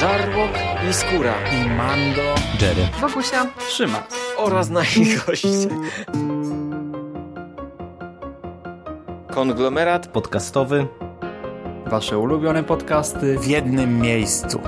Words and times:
Żarłok 0.00 0.50
i 0.90 0.92
Skóra 0.92 1.34
i 1.52 1.68
Mando, 1.70 2.22
Jerry, 2.60 2.88
Wokusia, 3.00 3.46
Trzyma 3.68 4.02
oraz 4.36 4.70
nasi 4.70 5.16
goście. 5.26 5.68
Konglomerat 9.30 10.06
podcastowy. 10.06 10.86
Wasze 11.86 12.18
ulubione 12.18 12.64
podcasty 12.64 13.38
w 13.38 13.46
jednym 13.46 13.98
miejscu. 13.98 14.60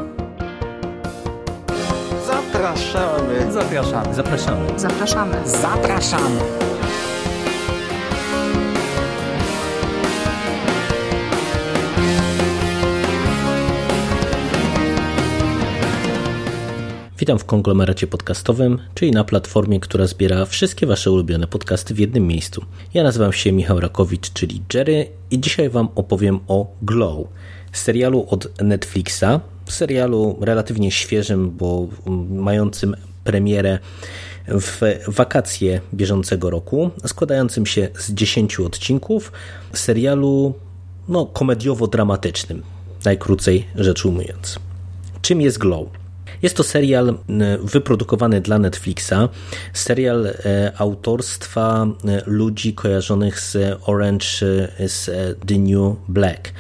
Zapraszamy. 2.26 3.52
Zapraszamy. 3.52 4.14
Zapraszamy. 4.14 4.78
zapraszamy. 4.78 5.48
Zapraszamy. 5.48 6.40
Witam 17.22 17.38
w 17.38 17.44
konglomeracie 17.44 18.06
podcastowym, 18.06 18.78
czyli 18.94 19.10
na 19.10 19.24
platformie, 19.24 19.80
która 19.80 20.06
zbiera 20.06 20.44
wszystkie 20.46 20.86
Wasze 20.86 21.10
ulubione 21.10 21.46
podcasty 21.46 21.94
w 21.94 21.98
jednym 21.98 22.26
miejscu. 22.26 22.64
Ja 22.94 23.02
nazywam 23.02 23.32
się 23.32 23.52
Michał 23.52 23.80
Rakowicz, 23.80 24.32
czyli 24.32 24.62
Jerry 24.74 25.08
i 25.30 25.40
dzisiaj 25.40 25.70
Wam 25.70 25.88
opowiem 25.94 26.40
o 26.48 26.66
Glow, 26.82 27.26
serialu 27.72 28.26
od 28.30 28.62
Netflixa, 28.62 29.40
serialu 29.66 30.38
relatywnie 30.40 30.90
świeżym, 30.90 31.50
bo 31.50 31.88
mającym 32.30 32.96
premierę 33.24 33.78
w 34.48 34.80
wakacje 35.08 35.80
bieżącego 35.94 36.50
roku, 36.50 36.90
składającym 37.06 37.66
się 37.66 37.88
z 37.98 38.12
10 38.12 38.60
odcinków 38.60 39.32
serialu 39.72 40.54
no, 41.08 41.26
komediowo-dramatycznym, 41.26 42.62
najkrócej 43.04 43.66
rzecz 43.74 44.04
ujmując. 44.04 44.58
Czym 45.20 45.40
jest 45.40 45.58
Glow? 45.58 46.01
Jest 46.42 46.56
to 46.56 46.62
serial 46.62 47.18
wyprodukowany 47.62 48.40
dla 48.40 48.58
Netflixa, 48.58 49.28
serial 49.72 50.26
e, 50.26 50.72
autorstwa 50.78 51.86
e, 51.86 52.22
ludzi 52.26 52.74
kojarzonych 52.74 53.40
z 53.40 53.78
Orange 53.86 54.26
is 54.84 55.10
the 55.46 55.58
New 55.58 55.96
Black. 56.08 56.52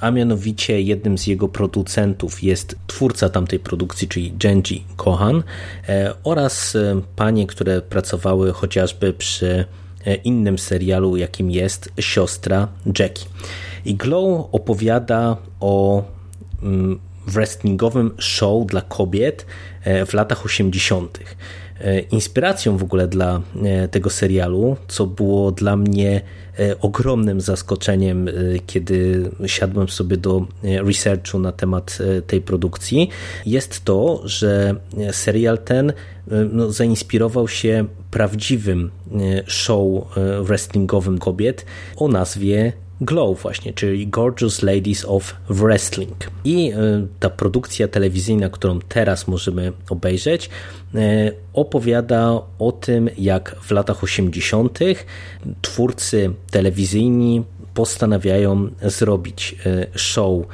A 0.00 0.10
mianowicie 0.10 0.80
jednym 0.80 1.18
z 1.18 1.26
jego 1.26 1.48
producentów 1.48 2.42
jest 2.42 2.76
twórca 2.86 3.28
tamtej 3.28 3.58
produkcji, 3.58 4.08
czyli 4.08 4.32
Genji 4.32 4.84
Kohan 4.96 5.42
e, 5.88 6.14
oraz 6.24 6.76
panie, 7.16 7.46
które 7.46 7.82
pracowały 7.82 8.52
chociażby 8.52 9.12
przy 9.12 9.64
innym 10.24 10.58
serialu, 10.58 11.16
jakim 11.16 11.50
jest 11.50 11.92
Siostra 12.00 12.68
Jackie. 12.98 13.24
I 13.84 13.94
Glow 13.94 14.48
opowiada 14.52 15.36
o 15.60 16.04
wrestlingowym 17.28 18.14
show 18.18 18.66
dla 18.66 18.80
kobiet 18.80 19.46
e, 19.84 20.06
w 20.06 20.14
latach 20.14 20.44
80. 20.44 21.18
E, 21.80 22.00
inspiracją 22.00 22.76
w 22.76 22.82
ogóle 22.82 23.08
dla 23.08 23.42
e, 23.64 23.88
tego 23.88 24.10
serialu, 24.10 24.76
co 24.88 25.06
było 25.06 25.52
dla 25.52 25.76
mnie 25.76 26.20
ogromnym 26.80 27.40
zaskoczeniem, 27.40 28.28
kiedy 28.66 29.30
siadłem 29.46 29.88
sobie 29.88 30.16
do 30.16 30.46
researchu 30.62 31.38
na 31.38 31.52
temat 31.52 31.98
tej 32.26 32.40
produkcji, 32.40 33.08
jest 33.46 33.84
to, 33.84 34.22
że 34.24 34.74
serial 35.12 35.58
ten 35.58 35.92
no, 36.52 36.72
zainspirował 36.72 37.48
się 37.48 37.84
prawdziwym 38.10 38.90
show 39.46 39.84
wrestlingowym 40.42 41.18
kobiet 41.18 41.66
o 41.96 42.08
nazwie 42.08 42.72
Glow 43.00 43.42
właśnie, 43.42 43.72
czyli 43.72 44.06
Gorgeous 44.06 44.62
Ladies 44.62 45.04
of 45.04 45.36
Wrestling. 45.50 46.30
I 46.44 46.72
e, 46.72 46.76
ta 47.20 47.30
produkcja 47.30 47.88
telewizyjna, 47.88 48.48
którą 48.48 48.78
teraz 48.80 49.28
możemy 49.28 49.72
obejrzeć, 49.90 50.50
e, 50.94 51.32
opowiada 51.52 52.40
o 52.58 52.72
tym, 52.72 53.10
jak 53.18 53.56
w 53.62 53.70
latach 53.70 54.04
80. 54.04 54.78
twórcy 55.62 56.30
telewizyjni 56.50 57.44
postanawiają 57.74 58.68
zrobić 58.82 59.56
e, 59.66 59.98
show 59.98 60.46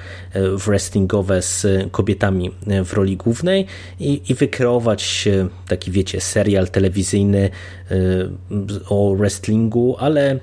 wrestlingowe 0.66 1.42
z 1.42 1.66
kobietami 1.90 2.50
w 2.84 2.92
roli 2.92 3.16
głównej 3.16 3.66
i, 4.00 4.22
i 4.28 4.34
wykreować 4.34 5.28
taki, 5.68 5.90
wiecie, 5.90 6.20
serial 6.20 6.68
telewizyjny 6.68 7.50
o 8.88 9.14
wrestlingu, 9.14 9.96
ale 9.98 10.40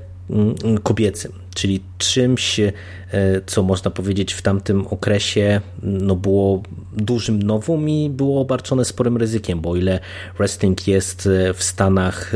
kobiecym 0.84 1.31
czyli 1.56 1.81
czymś, 1.97 2.59
e, 2.59 2.72
co 3.46 3.64
można 3.64 3.92
powiedzieć 3.92 4.34
w 4.34 4.42
tamtym 4.42 4.88
okresie 4.88 5.62
no 5.84 6.16
było 6.16 6.64
dużym 6.94 7.44
nowum 7.44 7.90
i 7.90 8.09
było 8.09 8.41
obarczone 8.41 8.86
sporym 8.86 9.18
ryzykiem, 9.18 9.62
bo 9.62 9.70
o 9.70 9.75
ile 9.75 10.00
wrestling 10.38 10.88
jest 10.88 11.28
e, 11.28 11.53
w 11.53 11.64
Stanach 11.64 12.31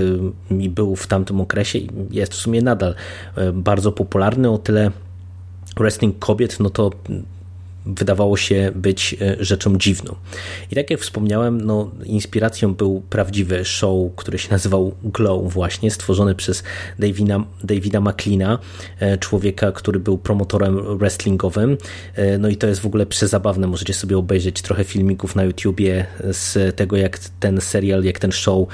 e, 0.51 0.55
i 0.55 0.69
był 0.69 0.95
w 0.95 1.07
tamtym 1.07 1.41
okresie, 1.41 1.79
jest 2.11 2.33
w 2.33 2.35
sumie 2.35 2.61
nadal 2.61 2.95
bardzo 3.53 3.91
popularny, 3.91 4.49
o 4.49 4.57
tyle 4.57 4.91
wrestling 5.77 6.19
kobiet, 6.19 6.59
no 6.59 6.69
to 6.69 6.91
wydawało 7.85 8.37
się 8.37 8.71
być 8.75 9.15
e, 9.21 9.35
rzeczą 9.39 9.77
dziwną. 9.77 10.15
I 10.71 10.75
tak 10.75 10.89
jak 10.91 10.99
wspomniałem, 10.99 11.61
no, 11.61 11.91
inspiracją 12.03 12.73
był 12.73 13.01
prawdziwy 13.09 13.65
show, 13.65 14.15
który 14.15 14.37
się 14.37 14.51
nazywał 14.51 14.95
Glow 15.03 15.53
właśnie, 15.53 15.91
stworzony 15.91 16.35
przez 16.35 16.63
Davida, 16.99 17.43
Davida 17.63 18.01
McLeana, 18.01 18.59
e, 18.99 19.17
człowieka, 19.17 19.71
który 19.71 19.99
był 19.99 20.17
promotorem 20.17 20.97
wrestlingowym. 20.97 21.77
E, 22.15 22.37
no 22.37 22.49
i 22.49 22.55
to 22.55 22.67
jest 22.67 22.81
w 22.81 22.85
ogóle 22.85 23.05
przezabawne. 23.05 23.67
Możecie 23.67 23.93
sobie 23.93 24.17
obejrzeć 24.17 24.61
trochę 24.61 24.83
filmików 24.83 25.35
na 25.35 25.43
YouTubie 25.43 26.05
z 26.31 26.75
tego, 26.75 26.97
jak 26.97 27.19
ten 27.19 27.61
serial, 27.61 28.03
jak 28.03 28.19
ten 28.19 28.31
show 28.31 28.67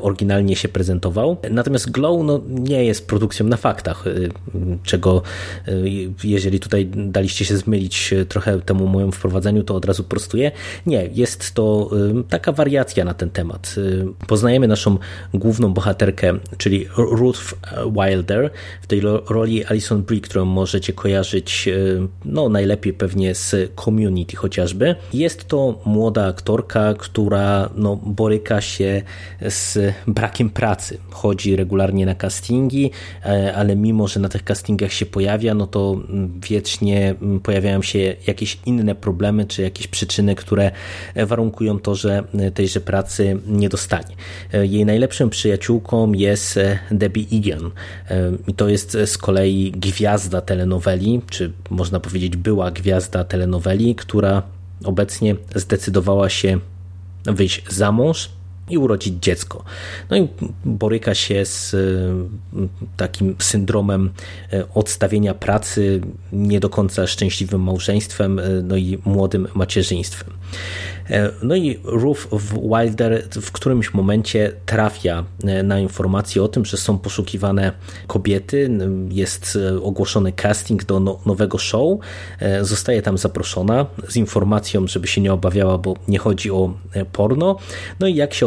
oryginalnie 0.00 0.56
się 0.56 0.68
prezentował. 0.68 1.36
Natomiast 1.50 1.90
Glow 1.90 2.24
no, 2.24 2.40
nie 2.48 2.84
jest 2.84 3.06
produkcją 3.06 3.46
na 3.46 3.56
faktach, 3.56 4.04
czego 4.82 5.22
jeżeli 6.24 6.60
tutaj 6.60 6.86
daliście 6.86 7.44
się 7.44 7.56
zmylić 7.56 8.14
trochę 8.28 8.45
trochę 8.46 8.60
temu 8.60 8.86
moim 8.86 9.12
wprowadzeniu, 9.12 9.62
to 9.62 9.74
od 9.74 9.84
razu 9.84 10.04
prostuję. 10.04 10.52
Nie, 10.86 11.08
jest 11.12 11.54
to 11.54 11.90
taka 12.28 12.52
wariacja 12.52 13.04
na 13.04 13.14
ten 13.14 13.30
temat. 13.30 13.74
Poznajemy 14.26 14.68
naszą 14.68 14.98
główną 15.34 15.72
bohaterkę, 15.74 16.38
czyli 16.58 16.86
Ruth 16.96 17.54
Wilder, 17.92 18.50
w 18.82 18.86
tej 18.86 19.00
roli 19.28 19.64
Alison 19.64 20.02
Brie, 20.02 20.20
którą 20.20 20.44
możecie 20.44 20.92
kojarzyć 20.92 21.68
no, 22.24 22.48
najlepiej 22.48 22.92
pewnie 22.92 23.34
z 23.34 23.72
Community 23.84 24.36
chociażby. 24.36 24.94
Jest 25.12 25.48
to 25.48 25.80
młoda 25.84 26.26
aktorka, 26.26 26.94
która 26.94 27.70
no, 27.76 27.96
boryka 27.96 28.60
się 28.60 29.02
z 29.40 29.94
brakiem 30.06 30.50
pracy. 30.50 30.98
Chodzi 31.10 31.56
regularnie 31.56 32.06
na 32.06 32.14
castingi, 32.14 32.90
e, 33.24 33.54
ale 33.54 33.76
mimo, 33.76 34.08
że 34.08 34.20
na 34.20 34.28
tych 34.28 34.44
castingach 34.44 34.92
się 34.92 35.06
pojawia, 35.06 35.54
no 35.54 35.66
to 35.66 35.96
wiecznie 36.48 37.14
pojawiają 37.42 37.82
się 37.82 38.16
jakieś 38.36 38.58
inne 38.66 38.94
problemy, 38.94 39.44
czy 39.44 39.62
jakieś 39.62 39.86
przyczyny, 39.86 40.34
które 40.34 40.70
warunkują 41.26 41.78
to, 41.78 41.94
że 41.94 42.24
tejże 42.54 42.80
pracy 42.80 43.40
nie 43.46 43.68
dostanie. 43.68 44.16
Jej 44.52 44.84
najlepszą 44.86 45.30
przyjaciółką 45.30 46.12
jest 46.12 46.58
Debbie 46.90 47.26
Egan 47.32 47.70
i 48.48 48.54
to 48.54 48.68
jest 48.68 48.96
z 49.06 49.18
kolei 49.18 49.72
gwiazda 49.76 50.40
telenoweli, 50.40 51.20
czy 51.30 51.52
można 51.70 52.00
powiedzieć 52.00 52.36
była 52.36 52.70
gwiazda 52.70 53.24
telenoweli, 53.24 53.94
która 53.94 54.42
obecnie 54.84 55.36
zdecydowała 55.54 56.28
się 56.28 56.58
wyjść 57.24 57.64
za 57.68 57.92
mąż 57.92 58.35
i 58.70 58.78
urodzić 58.78 59.14
dziecko. 59.20 59.64
No 60.10 60.16
i 60.16 60.28
boryka 60.64 61.14
się 61.14 61.44
z 61.44 61.74
y, 61.74 62.68
takim 62.96 63.36
syndromem 63.38 64.10
y, 64.52 64.64
odstawienia 64.74 65.34
pracy, 65.34 66.00
nie 66.32 66.60
do 66.60 66.68
końca 66.68 67.06
szczęśliwym 67.06 67.62
małżeństwem, 67.62 68.38
y, 68.38 68.62
no 68.62 68.76
i 68.76 68.98
młodym 69.04 69.48
macierzyństwem. 69.54 70.30
E, 71.10 71.30
no 71.42 71.56
i 71.56 71.80
Ruth 71.84 72.28
Wilder 72.62 73.28
w 73.30 73.52
którymś 73.52 73.94
momencie 73.94 74.52
trafia 74.66 75.24
e, 75.44 75.62
na 75.62 75.80
informację 75.80 76.42
o 76.42 76.48
tym, 76.48 76.64
że 76.64 76.76
są 76.76 76.98
poszukiwane 76.98 77.72
kobiety, 78.06 78.70
jest 79.10 79.58
e, 79.70 79.82
ogłoszony 79.82 80.32
casting 80.32 80.84
do 80.84 81.00
no, 81.00 81.20
nowego 81.26 81.58
show, 81.58 81.98
zostaje 82.62 83.02
tam 83.02 83.18
zaproszona 83.18 83.86
z 84.08 84.16
informacją, 84.16 84.86
żeby 84.86 85.06
się 85.06 85.20
nie 85.20 85.32
obawiała, 85.32 85.78
bo 85.78 85.94
nie 86.08 86.18
chodzi 86.18 86.50
o 86.50 86.74
porno. 87.12 87.58
No 88.00 88.06
i 88.06 88.14
jak 88.14 88.34
się 88.34 88.46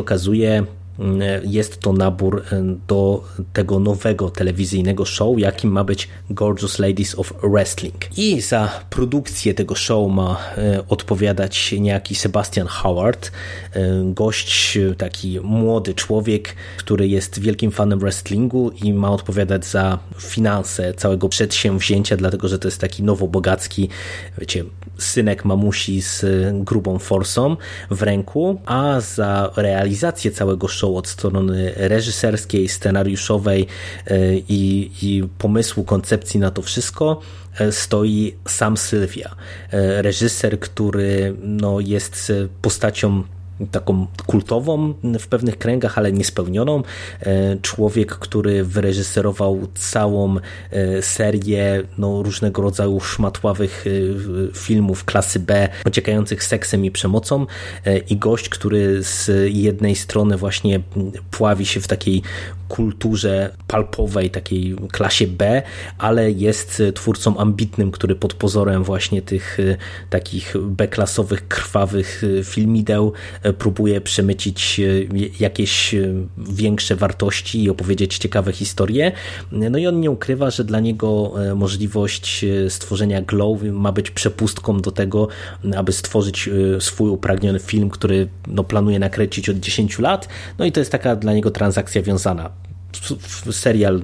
jest 1.44 1.80
to 1.80 1.94
nabór 1.94 2.44
e, 2.52 2.64
do 2.88 3.24
tego 3.54 3.80
nowego 3.80 4.30
telewizyjnego 4.30 5.06
show, 5.06 5.40
jakim 5.40 5.72
ma 5.72 5.84
być 5.84 6.08
Gorgeous 6.30 6.80
Ladies 6.80 7.20
of 7.20 7.34
Wrestling. 7.44 8.18
I 8.18 8.42
za 8.42 8.82
produkcję 8.90 9.54
tego 9.54 9.76
show 9.76 10.12
ma 10.12 10.38
e, 10.58 10.84
odpowiadać 10.88 11.72
niejaki 11.72 12.16
Sebastian 12.16 12.68
Howard, 12.68 13.32
e, 13.74 13.82
gość, 14.14 14.78
taki 14.98 15.40
młody 15.40 15.94
człowiek, 15.94 16.56
który 16.78 17.08
jest 17.08 17.40
wielkim 17.40 17.72
fanem 17.72 18.00
wrestlingu 18.00 18.72
i 18.84 18.94
ma 18.94 19.12
odpowiadać 19.12 19.66
za 19.66 20.00
finanse 20.18 20.94
całego 20.94 21.30
przedsięwzięcia, 21.30 22.18
dlatego 22.18 22.48
że 22.48 22.60
to 22.60 22.68
jest 22.68 22.82
taki 22.82 23.04
nowobogacki, 23.04 23.90
wiecie, 24.38 24.64
synek 25.00 25.46
mamusi 25.46 26.01
z 26.01 26.25
grubą 26.63 27.00
forsą 27.00 27.57
w 27.92 28.01
ręku, 28.04 28.62
a 28.66 29.00
za 29.00 29.51
realizację 29.56 30.31
całego 30.31 30.68
show 30.68 30.96
od 30.96 31.07
strony 31.07 31.74
reżyserskiej, 31.75 32.69
scenariuszowej 32.69 33.68
i, 34.50 34.92
i 35.01 35.24
pomysłu, 35.38 35.84
koncepcji 35.84 36.40
na 36.40 36.51
to 36.51 36.62
wszystko 36.62 37.22
stoi 37.72 38.36
sam 38.48 38.78
Sylwia, 38.78 39.36
reżyser, 39.98 40.60
który 40.60 41.36
no, 41.42 41.80
jest 41.80 42.34
postacią 42.62 43.24
taką 43.72 44.08
kultową 44.26 44.94
w 45.20 45.28
pewnych 45.28 45.58
kręgach, 45.58 45.98
ale 45.98 46.12
niespełnioną. 46.12 46.84
E, 47.22 47.58
człowiek, 47.62 48.16
który 48.16 48.64
wyreżyserował 48.64 49.68
całą 49.76 50.36
e, 50.38 51.02
serię 51.02 51.84
no, 51.98 52.24
różnego 52.24 52.62
rodzaju 52.62 53.00
szmatławych 53.00 53.86
e, 53.88 54.54
filmów 54.54 55.06
klasy 55.06 55.40
B, 55.40 55.70
ociekających 55.86 56.44
seksem 56.44 56.86
i 56.86 56.92
przemocą 56.92 57.46
i 58.10 58.18
gość, 58.18 58.50
który 58.50 59.04
z 59.04 59.32
jednej 59.54 59.96
strony 59.96 60.38
właśnie 60.38 60.80
pławi 61.32 61.66
się 61.66 61.80
w 61.80 61.88
takiej 61.88 62.22
kulturze 62.68 63.56
palpowej, 63.68 64.30
takiej 64.30 64.76
klasie 64.92 65.28
B, 65.28 65.62
ale 65.98 66.32
jest 66.32 66.84
twórcą 66.96 67.38
ambitnym, 67.38 67.92
który 67.92 68.16
pod 68.16 68.34
pozorem 68.34 68.84
właśnie 68.84 69.22
tych 69.22 69.58
takich 70.10 70.54
B-klasowych, 70.62 71.48
krwawych 71.48 72.22
filmideł 72.44 73.14
próbuje 73.54 74.01
przemycić 74.01 74.80
e, 74.80 74.84
jakieś 75.40 75.94
e, 75.94 76.13
większe 76.38 76.96
wartości 76.96 77.63
i 77.63 77.69
opowiedzieć 77.69 78.18
ciekawe 78.18 78.51
historie. 78.51 79.12
No 79.51 79.78
i 79.78 79.88
on 79.88 80.00
nie 80.00 80.12
ukrywa, 80.12 80.50
że 80.50 80.63
dla 80.63 80.80
niego 80.80 81.34
e, 81.46 81.56
możliwość 81.56 82.46
stworzenia 82.69 83.22
Glow 83.22 83.62
ma 83.63 83.92
być 83.92 84.12
przepustką 84.12 84.80
do 84.81 84.92
tego, 84.92 85.28
aby 85.78 85.92
stworzyć 85.92 86.50
swój 86.80 87.10
upragniony 87.10 87.60
film, 87.60 87.90
który 87.90 88.28
no, 88.48 88.63
planuje 88.63 89.00
nakręcić 89.00 89.50
od 89.50 89.57
10 89.57 90.00
lat. 90.00 90.28
No 90.57 90.66
i 90.66 90.72
to 90.72 90.80
jest 90.80 90.92
taka 90.92 91.16
dla 91.16 91.34
niego 91.34 91.52
transakcja 91.52 92.02
wiązana. 92.02 92.69
Serial 93.52 94.02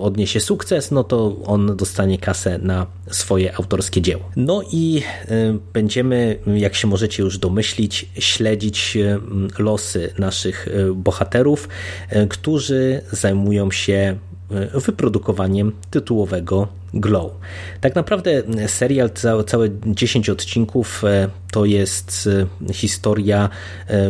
odniesie 0.00 0.40
sukces, 0.40 0.90
no 0.90 1.04
to 1.04 1.36
on 1.44 1.76
dostanie 1.76 2.18
kasę 2.18 2.58
na 2.58 2.86
swoje 3.10 3.56
autorskie 3.56 4.02
dzieło. 4.02 4.30
No 4.36 4.62
i 4.72 5.02
y, 5.30 5.58
będziemy, 5.72 6.38
jak 6.56 6.74
się 6.74 6.88
możecie 6.88 7.22
już 7.22 7.38
domyślić, 7.38 8.08
śledzić 8.18 8.96
y, 8.96 9.18
losy 9.58 10.12
naszych 10.18 10.68
y, 10.68 10.94
bohaterów, 10.94 11.68
którzy 12.28 13.00
zajmują 13.12 13.70
się 13.70 14.18
wyprodukowaniem 14.74 15.72
tytułowego 15.90 16.68
Glow. 16.94 17.32
Tak 17.80 17.94
naprawdę 17.94 18.42
serial, 18.66 19.10
całe 19.46 19.68
10 19.86 20.30
odcinków 20.30 21.02
to 21.50 21.64
jest 21.64 22.28
historia, 22.72 23.48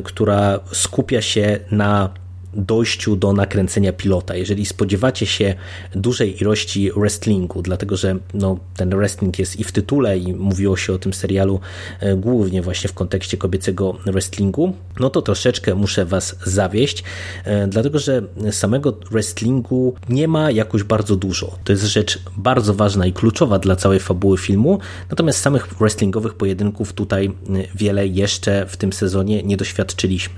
która 0.04 0.60
skupia 0.72 1.22
się 1.22 1.60
na 1.70 2.10
dojściu 2.56 3.16
do 3.16 3.32
nakręcenia 3.32 3.92
pilota. 3.92 4.36
Jeżeli 4.36 4.66
spodziewacie 4.66 5.26
się 5.26 5.54
dużej 5.94 6.42
ilości 6.42 6.90
wrestlingu, 6.96 7.62
dlatego 7.62 7.96
że 7.96 8.16
no, 8.34 8.58
ten 8.76 8.90
wrestling 8.90 9.38
jest 9.38 9.60
i 9.60 9.64
w 9.64 9.72
tytule 9.72 10.18
i 10.18 10.34
mówiło 10.34 10.76
się 10.76 10.92
o 10.92 10.98
tym 10.98 11.14
serialu 11.14 11.60
e, 12.00 12.16
głównie 12.16 12.62
właśnie 12.62 12.88
w 12.88 12.92
kontekście 12.94 13.36
kobiecego 13.36 13.92
wrestlingu, 14.06 14.74
no 15.00 15.10
to 15.10 15.22
troszeczkę 15.22 15.74
muszę 15.74 16.04
Was 16.04 16.36
zawieść, 16.44 17.04
e, 17.44 17.66
dlatego 17.66 17.98
że 17.98 18.22
samego 18.50 18.92
wrestlingu 19.10 19.94
nie 20.08 20.28
ma 20.28 20.50
jakoś 20.50 20.82
bardzo 20.82 21.16
dużo. 21.16 21.58
To 21.64 21.72
jest 21.72 21.84
rzecz 21.84 22.18
bardzo 22.36 22.74
ważna 22.74 23.06
i 23.06 23.12
kluczowa 23.12 23.58
dla 23.58 23.76
całej 23.76 24.00
fabuły 24.00 24.38
filmu, 24.38 24.78
natomiast 25.10 25.40
samych 25.40 25.68
wrestlingowych 25.78 26.34
pojedynków 26.34 26.92
tutaj 26.92 27.26
e, 27.26 27.32
wiele 27.74 28.06
jeszcze 28.06 28.66
w 28.66 28.76
tym 28.76 28.92
sezonie 28.92 29.42
nie 29.42 29.56
doświadczyliśmy. 29.56 30.34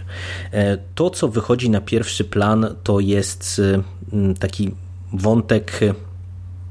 To, 0.95 1.11
co 1.11 1.29
wychodzi 1.29 1.71
na 1.71 1.81
pierwszy 1.81 2.06
pierwszy 2.07 2.25
plan 2.25 2.67
to 2.83 3.01
jest 3.01 3.59
y, 3.59 3.83
taki 4.39 4.71
wątek 5.13 5.81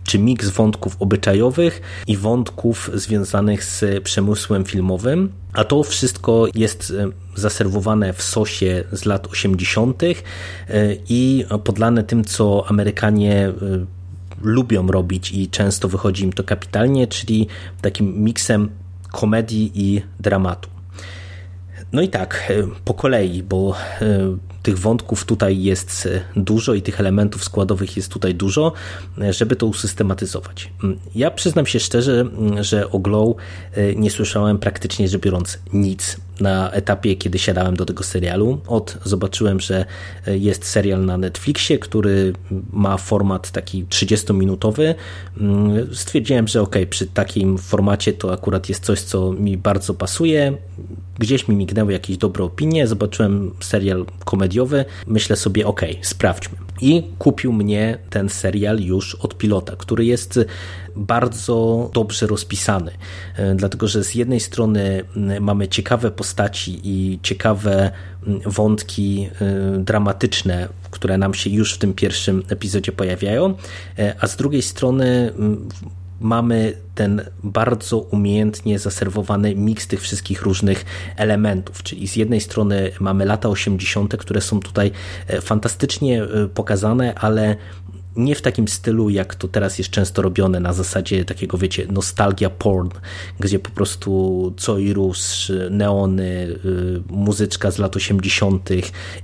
czy 0.03 0.19
miks 0.19 0.49
wątków 0.49 0.95
obyczajowych 0.99 1.81
i 2.07 2.17
wątków 2.17 2.91
związanych 2.93 3.63
z 3.63 4.03
przemysłem 4.03 4.65
filmowym. 4.65 5.31
A 5.53 5.63
to 5.63 5.83
wszystko 5.83 6.47
jest 6.55 6.89
y, 6.89 7.11
zaserwowane 7.35 8.13
w 8.13 8.23
sosie 8.23 8.83
z 8.91 9.05
lat 9.05 9.27
80. 9.27 10.03
Y, 10.03 10.15
i 11.09 11.45
podlane 11.63 12.03
tym, 12.03 12.25
co 12.25 12.65
Amerykanie 12.67 13.53
lubią 14.41 14.87
robić 14.87 15.31
i 15.31 15.49
często 15.49 15.87
wychodzi 15.87 16.23
im 16.23 16.33
to 16.33 16.43
kapitalnie, 16.43 17.07
czyli 17.07 17.47
takim 17.81 18.23
miksem 18.23 18.69
komedii 19.11 19.71
i 19.75 20.01
dramatu. 20.19 20.74
No 21.95 22.01
i 22.01 22.07
tak, 22.09 22.53
po 22.85 22.93
kolei, 22.93 23.43
bo 23.43 23.75
tych 24.65 24.79
wątków 24.79 25.25
tutaj 25.25 25.63
jest 25.63 26.09
e, 26.11 26.41
dużo 26.41 26.73
i 26.73 26.81
tych 26.81 26.99
elementów 26.99 27.43
składowych 27.43 27.97
jest 27.97 28.11
tutaj 28.11 28.35
dużo, 28.35 28.73
e, 29.21 29.33
żeby 29.33 29.55
to 29.55 29.65
usystematyzować. 29.65 30.71
Mm, 30.83 30.99
ja 31.15 31.31
przyznam 31.31 31.65
się 31.65 31.79
szczerze, 31.79 32.21
mm, 32.21 32.63
że 32.63 32.91
o 32.91 32.99
Glow 32.99 33.35
e, 33.73 33.95
nie 33.95 34.11
słyszałem 34.11 34.57
praktycznie 34.57 35.07
rzecz 35.07 35.21
biorąc 35.21 35.59
nic 35.73 36.17
na 36.39 36.71
etapie, 36.71 37.15
kiedy 37.15 37.39
siadałem 37.39 37.75
do 37.75 37.85
tego 37.85 38.03
serialu. 38.03 38.59
Od 38.67 38.97
zobaczyłem, 39.03 39.59
że 39.59 39.85
jest 40.27 40.65
serial 40.65 41.05
na 41.05 41.17
Netflixie, 41.17 41.79
który 41.79 42.33
ma 42.73 42.97
format 42.97 43.51
taki 43.51 43.85
30-minutowy. 43.85 44.95
Mm, 45.37 45.95
stwierdziłem, 45.95 46.47
że 46.47 46.61
ok, 46.61 46.75
przy 46.89 47.05
takim 47.07 47.57
formacie 47.57 48.13
to 48.13 48.33
akurat 48.33 48.69
jest 48.69 48.83
coś, 48.83 49.01
co 49.01 49.33
mi 49.33 49.57
bardzo 49.57 49.93
pasuje. 49.93 50.57
Gdzieś 51.19 51.47
mi 51.47 51.55
mignęły 51.55 51.93
jakieś 51.93 52.17
dobre 52.17 52.43
opinie, 52.43 52.87
zobaczyłem 52.87 53.51
serial 53.59 54.05
komediowy, 54.25 54.85
myślę 55.07 55.35
sobie, 55.35 55.67
ok, 55.67 55.81
sprawdźmy. 56.01 56.64
I 56.81 57.03
kupił 57.19 57.53
mnie 57.53 57.97
ten 58.09 58.29
serial 58.29 58.79
już 58.79 59.15
od 59.15 59.37
pilota, 59.37 59.75
który 59.75 60.05
jest 60.05 60.39
bardzo 60.95 61.89
dobrze 61.93 62.27
rozpisany, 62.27 62.91
e, 63.35 63.55
dlatego 63.55 63.87
że 63.87 64.03
z 64.03 64.15
jednej 64.15 64.39
strony 64.39 65.03
mamy 65.41 65.67
ciekawe 65.67 66.11
postaci 66.11 66.79
i 66.83 67.19
ciekawe 67.23 67.91
wątki 68.45 69.29
e, 69.41 69.77
dramatyczne, 69.77 70.67
które 70.91 71.17
nam 71.17 71.33
się 71.33 71.49
już 71.49 71.73
w 71.73 71.77
tym 71.77 71.93
pierwszym 71.93 72.43
epizodzie 72.49 72.91
pojawiają, 72.91 73.53
e, 73.99 74.15
a 74.19 74.27
z 74.27 74.35
drugiej 74.35 74.61
strony 74.61 75.33
mamy 76.19 76.73
ten 76.95 77.21
bardzo 77.43 77.97
umiejętnie 77.97 78.79
zaserwowany 78.79 79.55
miks 79.55 79.87
tych 79.87 80.01
wszystkich 80.01 80.41
różnych 80.41 80.85
elementów, 81.15 81.83
czyli 81.83 82.07
z 82.07 82.15
jednej 82.15 82.41
strony 82.41 82.91
mamy 82.99 83.25
lata 83.25 83.49
80., 83.49 84.17
które 84.17 84.41
są 84.41 84.59
tutaj 84.59 84.91
e, 85.27 85.41
fantastycznie 85.41 86.23
e, 86.23 86.47
pokazane, 86.47 87.15
ale 87.15 87.55
nie 88.15 88.35
w 88.35 88.41
takim 88.41 88.67
stylu, 88.67 89.09
jak 89.09 89.35
to 89.35 89.47
teraz 89.47 89.77
jest 89.77 89.89
często 89.89 90.21
robione 90.21 90.59
na 90.59 90.73
zasadzie 90.73 91.25
takiego, 91.25 91.57
wiecie, 91.57 91.87
nostalgia 91.91 92.49
porn, 92.49 92.89
gdzie 93.39 93.59
po 93.59 93.69
prostu 93.69 94.53
co 94.57 94.77
i 94.77 94.93
rusz, 94.93 95.51
neony, 95.69 96.59
e, 97.09 97.13
muzyczka 97.13 97.71
z 97.71 97.77
lat 97.77 97.95
80. 97.95 98.69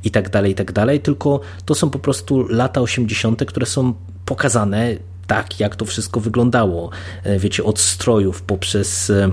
i 0.04 0.12
tak 0.12 0.30
dalej, 0.30 0.52
i 0.52 0.56
tak 0.56 0.72
dalej, 0.72 1.00
tylko 1.00 1.40
to 1.66 1.76
są 1.76 1.90
po 1.90 2.00
prostu 2.00 2.48
lata 2.50 2.82
80., 2.82 3.46
które 3.46 3.66
są 3.66 3.94
pokazane 4.26 4.98
tak, 5.32 5.60
jak 5.60 5.76
to 5.76 5.86
wszystko 5.86 6.20
wyglądało. 6.20 6.90
E, 7.24 7.40
wiecie, 7.40 7.64
od 7.64 7.80
strojów 7.80 8.42
poprzez 8.42 9.10
e, 9.10 9.32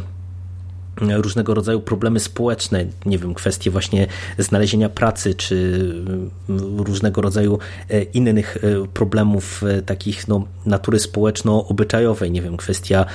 różnego 1.01 1.55
rodzaju 1.55 1.81
problemy 1.81 2.21
społeczne, 2.21 2.87
nie 3.07 3.19
wiem, 3.19 3.35
kwestie 3.35 3.71
właśnie 3.71 4.07
znalezienia 4.39 4.89
pracy, 4.89 5.35
czy 5.35 5.85
mm, 6.49 6.81
różnego 6.81 7.21
rodzaju 7.23 7.59
e, 7.91 8.03
innych 8.03 8.57
e, 8.57 8.87
problemów 8.95 9.63
e, 9.63 9.83
takich 9.83 10.29
no, 10.29 10.45
natury 10.67 10.99
społeczno-obyczajowej, 10.99 12.31
nie 12.31 12.43
wiem, 12.43 12.57
kwestia 12.57 13.07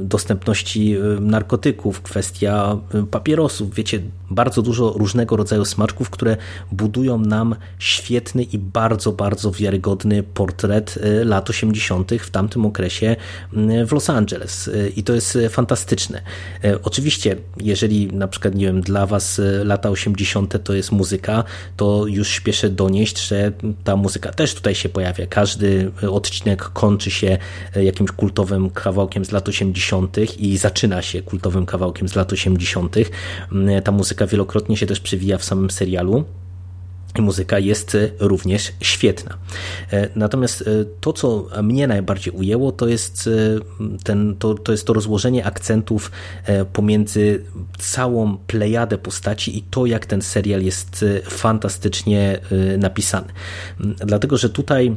dostępności 0.00 0.96
narkotyków, 1.20 2.02
kwestia 2.02 2.76
papierosów, 3.10 3.74
wiecie, 3.74 4.00
bardzo 4.30 4.62
dużo 4.62 4.92
różnego 4.96 5.36
rodzaju 5.36 5.64
smaczków, 5.64 6.10
które 6.10 6.36
budują 6.72 7.18
nam 7.18 7.56
świetny 7.78 8.42
i 8.42 8.58
bardzo, 8.58 9.12
bardzo 9.12 9.50
wiarygodny 9.50 10.22
portret 10.22 10.98
lat 11.24 11.50
80. 11.50 12.12
w 12.20 12.30
tamtym 12.30 12.66
okresie 12.66 13.16
w 13.86 13.92
Los 13.92 14.10
Angeles 14.10 14.70
i 14.96 15.02
to 15.02 15.14
jest 15.14 15.38
fantastyczne. 15.50 16.22
Oczywiście 16.82 17.36
jeżeli 17.60 18.06
na 18.06 18.28
przykład, 18.28 18.54
nie 18.54 18.66
wiem, 18.66 18.80
dla 18.80 19.06
Was 19.06 19.40
lata 19.64 19.90
80. 19.90 20.64
to 20.64 20.74
jest 20.74 20.92
muzyka, 20.92 21.44
to 21.76 22.06
już 22.06 22.28
śpieszę 22.28 22.68
donieść, 22.68 23.28
że 23.28 23.52
ta 23.84 23.96
muzyka 23.96 24.32
też 24.32 24.54
tutaj 24.54 24.74
się 24.74 24.88
pojawia. 24.88 25.26
Każdy 25.26 25.92
odcinek 26.10 26.62
kończy 26.62 27.10
się 27.10 27.38
jakimś 27.76 28.10
kultowym 28.10 28.70
kawałkiem 28.70 29.24
z 29.24 29.30
lat 29.32 29.48
80. 29.48 30.16
i 30.38 30.56
zaczyna 30.56 31.02
się 31.02 31.22
kultowym 31.22 31.66
kawałkiem 31.66 32.08
z 32.08 32.14
lat 32.14 32.32
80. 32.32 32.96
Ta 33.84 33.92
muzyka 33.92 34.19
wielokrotnie 34.26 34.76
się 34.76 34.86
też 34.86 35.00
przewija 35.00 35.38
w 35.38 35.44
samym 35.44 35.70
serialu. 35.70 36.24
i 37.18 37.22
muzyka 37.22 37.58
jest 37.58 37.96
również 38.20 38.72
świetna. 38.80 39.36
Natomiast 40.16 40.64
to, 41.00 41.12
co 41.12 41.46
mnie 41.62 41.86
najbardziej 41.86 42.34
ujęło, 42.34 42.72
to 42.72 42.88
jest, 42.88 43.30
ten, 44.04 44.36
to, 44.38 44.54
to 44.54 44.72
jest 44.72 44.86
to 44.86 44.92
rozłożenie 44.92 45.44
akcentów 45.44 46.10
pomiędzy 46.72 47.44
całą 47.78 48.36
plejadę 48.36 48.98
postaci 48.98 49.58
i 49.58 49.62
to, 49.62 49.86
jak 49.86 50.06
ten 50.06 50.22
serial 50.22 50.62
jest 50.62 51.04
fantastycznie 51.24 52.40
napisany. 52.78 53.28
Dlatego, 53.80 54.36
że 54.36 54.50
tutaj 54.50 54.96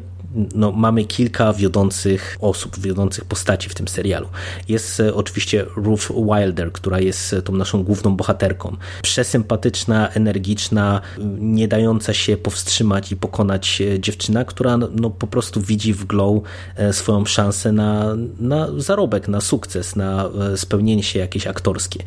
no, 0.56 0.72
mamy 0.72 1.06
kilka 1.06 1.54
wiodących 1.54 2.38
osób, 2.42 2.80
wiodących 2.80 3.26
postaci 3.26 3.70
w 3.70 3.76
tym 3.76 3.88
serialu. 3.88 4.28
Jest 4.70 5.00
e, 5.00 5.16
oczywiście 5.16 5.66
Ruth 5.76 6.12
Wilder, 6.26 6.72
która 6.72 7.00
jest 7.00 7.34
e, 7.34 7.42
tą 7.42 7.54
naszą 7.54 7.84
główną 7.84 8.16
bohaterką. 8.16 8.78
Przesympatyczna, 9.02 10.10
energiczna, 10.10 11.02
nie 11.40 11.68
dająca 11.68 12.14
się 12.14 12.38
powstrzymać 12.38 13.12
i 13.12 13.18
pokonać 13.18 13.82
e, 13.82 14.00
dziewczyna, 14.00 14.46
która 14.46 14.78
no, 14.78 14.90
no, 14.96 15.10
po 15.10 15.28
prostu 15.28 15.62
widzi 15.62 15.94
w 15.94 16.06
Glow 16.06 16.44
swoją 16.92 17.26
szansę 17.26 17.72
na, 17.72 18.16
na 18.40 18.68
zarobek, 18.78 19.28
na 19.28 19.42
sukces, 19.42 19.96
na 19.96 20.30
spełnienie 20.56 21.04
się 21.04 21.20
jakieś 21.20 21.48
aktorskie. 21.48 22.04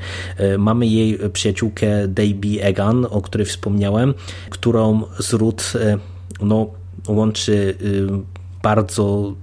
Mamy 0.59 0.87
jej 0.87 1.19
przyjaciółkę 1.33 2.09
Debbie 2.09 2.65
Egan, 2.65 3.07
o 3.11 3.23
której 3.23 3.47
wspomniałem, 3.47 4.15
którą 4.51 5.03
z 5.19 5.33
Ruth 5.33 5.65
no, 6.41 6.71
łączy 7.09 7.53
y, 7.53 8.07
bardzo 8.63 9.35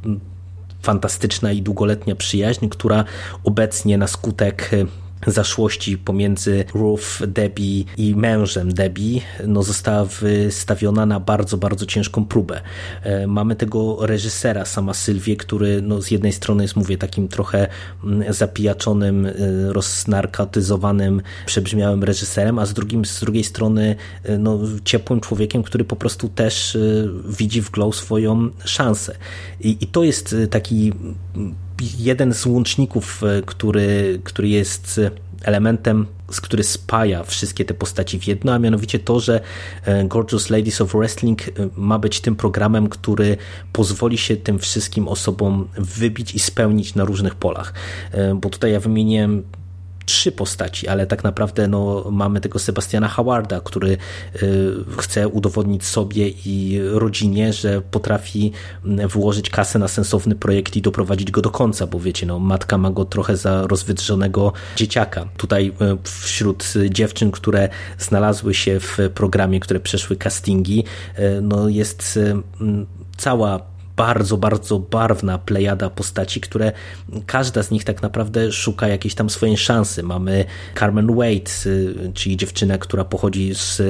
fantastyczna 0.82 1.52
i 1.52 1.62
długoletnia 1.62 2.16
przyjaźń, 2.16 2.70
która 2.70 3.06
obecnie 3.44 3.98
na 3.98 4.08
skutek 4.08 4.70
y, 4.74 4.88
zaszłości 5.28 5.98
pomiędzy 5.98 6.66
Ruth, 6.74 7.28
Debbie 7.28 7.84
i 7.98 8.16
mężem 8.16 8.74
Debbie 8.74 9.22
no, 9.48 9.64
została 9.64 10.06
wystawiona 10.06 11.06
na 11.06 11.20
bardzo, 11.20 11.58
bardzo 11.58 11.86
ciężką 11.86 12.26
próbę. 12.26 12.62
E, 13.04 13.28
mamy 13.28 13.56
tego 13.56 14.06
reżysera, 14.06 14.66
sama 14.66 14.94
Sylwię, 14.94 15.36
który 15.36 15.82
no, 15.82 16.02
z 16.02 16.12
jednej 16.12 16.34
strony 16.34 16.64
jest, 16.64 16.76
mówię, 16.76 16.98
takim 16.98 17.28
trochę 17.28 17.68
mm, 18.04 18.34
zapijaczonym, 18.34 19.26
e, 19.26 19.34
roznarkotyzowanym, 19.74 21.22
przebrzmiałym 21.46 22.04
reżyserem, 22.04 22.60
a 22.60 22.66
z, 22.66 22.74
drugim, 22.74 23.06
z 23.06 23.20
drugiej 23.20 23.44
strony 23.44 23.96
e, 24.24 24.38
no, 24.38 24.60
ciepłym 24.86 25.20
człowiekiem, 25.20 25.64
który 25.64 25.84
po 25.84 25.96
prostu 25.96 26.30
też 26.30 26.78
widzi 27.26 27.62
w 27.62 27.72
Glow 27.72 27.96
swoją 27.96 28.50
szansę. 28.66 29.16
I, 29.60 29.78
i 29.82 29.88
to 29.88 30.04
jest 30.04 30.36
taki 30.50 30.94
jeden 31.82 32.34
z 32.34 32.46
łączników, 32.46 33.24
e, 33.24 33.42
który, 33.42 34.20
który 34.24 34.48
jest 34.48 35.02
elementem, 35.44 36.06
z 36.32 36.42
który 36.42 36.64
spaja 36.64 37.24
wszystkie 37.24 37.66
te 37.66 37.74
postaci 37.74 38.20
w 38.20 38.28
jedno, 38.28 38.54
a 38.54 38.60
mianowicie 38.60 39.00
to, 39.00 39.20
że 39.20 39.42
e, 39.86 40.06
Gorgeous 40.06 40.50
Ladies 40.50 40.82
of 40.82 40.94
Wrestling 40.94 41.42
e, 41.42 41.52
ma 41.76 42.00
być 42.00 42.22
tym 42.22 42.36
programem, 42.36 42.90
który 42.90 43.38
pozwoli 43.74 44.18
się 44.18 44.38
tym 44.38 44.60
wszystkim 44.60 45.08
osobom 45.08 45.68
wybić 45.78 46.36
i 46.36 46.40
spełnić 46.40 46.96
na 46.96 47.06
różnych 47.06 47.36
polach. 47.36 47.74
Bo 48.36 48.50
tutaj 48.50 48.72
ja 48.72 48.80
wymieniłem 48.80 49.44
trzy 50.06 50.32
postaci, 50.32 50.88
ale 50.88 51.08
tak 51.08 51.24
naprawdę 51.24 51.68
no, 51.68 52.06
mamy 52.12 52.42
tego 52.42 52.60
Sebastiana 52.60 53.08
Howarda, 53.08 53.62
który 53.62 53.98
y, 54.44 54.74
chce 54.98 55.28
udowodnić 55.28 55.86
sobie 55.86 56.30
i 56.30 56.80
rodzinie, 56.92 57.54
że 57.54 57.82
potrafi 57.82 58.52
włożyć 59.10 59.50
kasę 59.50 59.80
na 59.80 59.88
sensowny 59.88 60.36
projekt 60.36 60.76
i 60.76 60.82
doprowadzić 60.82 61.32
go 61.32 61.42
do 61.42 61.50
końca, 61.50 61.88
bo 61.88 62.00
wiecie, 62.00 62.26
no, 62.26 62.40
matka 62.40 62.78
ma 62.78 62.92
go 62.92 63.06
trochę 63.06 63.38
za 63.38 63.68
rozwydrzonego 63.68 64.54
dzieciaka. 64.76 65.26
Tutaj 65.38 65.68
y, 65.68 65.98
wśród 66.04 66.74
dziewczyn, 66.90 67.32
które 67.32 67.70
znalazły 68.00 68.54
się 68.54 68.80
w 68.80 68.98
programie, 69.14 69.60
które 69.60 69.80
przeszły 69.80 70.16
castingi, 70.16 70.84
y, 71.20 71.42
no, 71.42 71.70
jest 71.70 72.20
cała 73.18 73.73
bardzo, 73.96 74.38
bardzo 74.38 74.80
barwna 74.80 75.38
plejada 75.38 75.90
postaci, 75.90 76.42
które 76.42 76.72
każda 77.26 77.64
z 77.64 77.72
nich 77.72 77.84
tak 77.84 78.02
naprawdę 78.02 78.52
szuka 78.52 78.88
jakiejś 78.88 79.16
tam 79.16 79.30
swojej 79.30 79.58
szansy. 79.58 80.04
Mamy 80.04 80.46
Carmen 80.80 81.16
Wade, 81.16 81.52
y, 81.66 82.12
czyli 82.14 82.38
dziewczynę, 82.38 82.80
która 82.80 83.06
pochodzi 83.06 83.56
z 83.56 83.82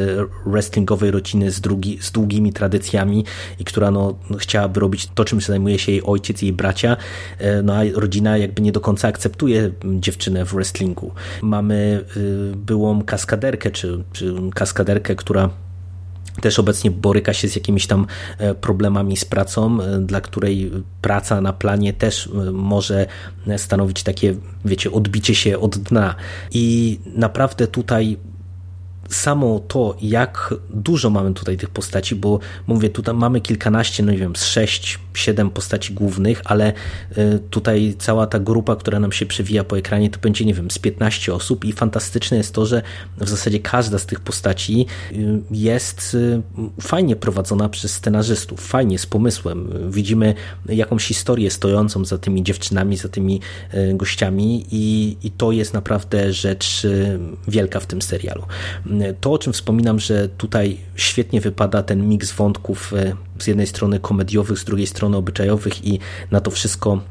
wrestlingowej 0.45 1.11
rodziny 1.11 1.51
z, 1.51 1.61
drugi, 1.61 1.97
z 2.01 2.11
długimi 2.11 2.53
tradycjami 2.53 3.25
i 3.59 3.63
która 3.63 3.91
no, 3.91 4.15
chciałaby 4.37 4.79
robić 4.79 5.09
to, 5.15 5.25
czym 5.25 5.41
zajmuje 5.41 5.79
się 5.79 5.91
jej 5.91 6.03
ojciec 6.03 6.43
i 6.43 6.45
jej 6.45 6.53
bracia, 6.53 6.97
e, 7.39 7.61
no 7.61 7.73
a 7.73 7.81
rodzina 7.93 8.37
jakby 8.37 8.61
nie 8.61 8.71
do 8.71 8.79
końca 8.79 9.07
akceptuje 9.07 9.71
dziewczynę 9.85 10.45
w 10.45 10.53
wrestlingu. 10.53 11.11
Mamy 11.41 12.05
y, 12.17 12.55
byłą 12.55 13.03
kaskaderkę, 13.03 13.71
czy, 13.71 14.03
czy 14.13 14.35
kaskaderkę, 14.53 15.15
która 15.15 15.49
też 16.41 16.59
obecnie 16.59 16.91
boryka 16.91 17.33
się 17.33 17.47
z 17.47 17.55
jakimiś 17.55 17.87
tam 17.87 18.07
e, 18.37 18.55
problemami 18.55 19.17
z 19.17 19.25
pracą, 19.25 19.81
e, 19.81 19.99
dla 19.99 20.21
której 20.21 20.71
praca 21.01 21.41
na 21.41 21.53
planie 21.53 21.93
też 21.93 22.27
e, 22.27 22.51
może 22.51 23.07
stanowić 23.57 24.03
takie, 24.03 24.35
wiecie, 24.65 24.91
odbicie 24.91 25.35
się 25.35 25.59
od 25.59 25.77
dna. 25.77 26.15
I 26.51 26.99
naprawdę 27.15 27.67
tutaj 27.67 28.17
samo 29.09 29.59
to, 29.59 29.95
jak 30.01 30.53
dużo 30.69 31.09
mamy 31.09 31.33
tutaj 31.33 31.57
tych 31.57 31.69
postaci, 31.69 32.15
bo 32.15 32.39
mówię, 32.67 32.89
tutaj 32.89 33.15
mamy 33.15 33.41
kilkanaście, 33.41 34.03
no 34.03 34.11
nie 34.11 34.17
wiem, 34.17 34.35
z 34.35 34.45
sześć, 34.45 34.99
siedem 35.13 35.49
postaci 35.49 35.93
głównych, 35.93 36.41
ale 36.45 36.73
y, 37.17 37.39
tutaj 37.49 37.95
cała 37.99 38.27
ta 38.27 38.39
grupa, 38.39 38.75
która 38.75 38.99
nam 38.99 39.11
się 39.11 39.25
przewija 39.25 39.63
po 39.63 39.77
ekranie, 39.77 40.09
to 40.09 40.19
będzie, 40.19 40.45
nie 40.45 40.53
wiem, 40.53 40.71
z 40.71 40.79
15 40.79 41.33
osób 41.33 41.65
i 41.65 41.73
fantastyczne 41.73 42.37
jest 42.37 42.53
to, 42.53 42.65
że 42.65 42.81
w 43.17 43.29
zasadzie 43.29 43.59
każda 43.59 43.99
z 43.99 44.05
tych 44.05 44.19
postaci 44.19 44.85
y, 45.11 45.41
jest 45.51 46.13
y, 46.13 46.41
fajnie 46.81 47.15
prowadzona 47.15 47.69
przez 47.69 47.93
scenarzystów, 47.93 48.67
fajnie, 48.67 48.99
z 48.99 49.05
pomysłem. 49.05 49.69
Widzimy 49.91 50.33
jakąś 50.69 51.05
historię 51.05 51.51
stojącą 51.51 52.05
za 52.05 52.17
tymi 52.17 52.43
dziewczynami, 52.43 52.97
za 52.97 53.09
tymi 53.09 53.41
gościami 53.93 54.65
i, 54.71 55.17
i 55.23 55.31
to 55.31 55.51
jest 55.51 55.73
naprawdę 55.73 56.33
rzecz 56.33 56.87
wielka 57.47 57.79
w 57.79 57.85
tym 57.85 58.01
serialu 58.01 58.43
to, 59.21 59.31
o 59.31 59.37
czym 59.37 59.53
wspominam, 59.53 59.99
że 59.99 60.29
tutaj 60.29 60.77
świetnie 60.95 61.41
wypada 61.41 61.83
ten 61.83 62.07
miks 62.07 62.31
wątków 62.31 62.93
e, 62.93 63.15
z 63.39 63.47
jednej 63.47 63.67
strony 63.67 63.99
komediowych, 63.99 64.59
z 64.59 64.65
drugiej 64.65 64.87
strony 64.87 65.17
obyczajowych 65.17 65.85
i 65.85 65.99
na 66.31 66.41
to 66.41 66.51
wszystko 66.51 67.01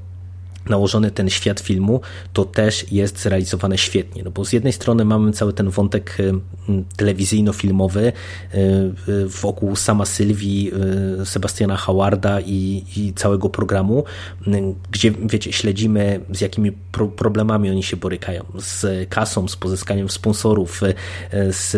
nałożony 0.69 1.11
ten 1.11 1.31
świat 1.31 1.61
filmu, 1.61 2.01
to 2.33 2.45
też 2.45 2.93
jest 2.93 3.19
zrealizowane 3.19 3.79
świetnie. 3.79 4.23
No 4.23 4.31
bo 4.31 4.45
z 4.45 4.53
jednej 4.53 4.73
strony 4.73 5.05
mamy 5.05 5.33
cały 5.33 5.53
ten 5.53 5.71
wątek 5.71 6.17
y, 6.21 6.33
telewizyjno-filmowy 6.97 8.13
y, 8.55 8.59
y, 9.09 9.29
wokół 9.29 9.77
sama 9.77 10.07
Sylwii, 10.07 10.73
Sebastiana 11.25 11.77
Howarda 11.77 12.41
i, 12.41 12.85
i, 12.97 13.13
całego 13.15 13.49
programu, 13.49 14.05
gdzie 14.91 15.11
wiecie, 15.11 15.53
śledzimy 15.53 16.21
z 16.33 16.41
jakimi 16.41 16.73
pro 16.73 17.07
problemami 17.07 17.71
oni 17.71 17.83
się 17.83 17.97
borykają. 17.97 18.45
Z 18.59 19.09
kasą, 19.09 19.49
z 19.49 19.57
pozyskaniem 19.57 20.09
sponsorów, 20.09 20.81
z, 21.51 21.71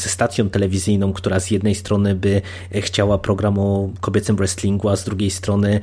ze 0.00 0.08
stacją 0.08 0.50
telewizyjną, 0.50 1.12
która 1.12 1.40
z 1.40 1.50
jednej 1.50 1.74
strony 1.74 2.14
by 2.14 2.42
chciała 2.70 3.18
program 3.18 3.58
o 3.58 3.90
kobiecym 4.00 4.36
wrestlingu, 4.36 4.88
a 4.88 4.96
z 4.96 5.04
drugiej 5.04 5.30
strony 5.30 5.80